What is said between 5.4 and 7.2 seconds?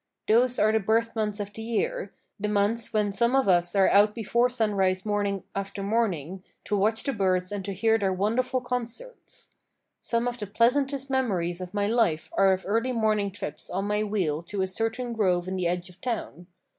after morning, to watch the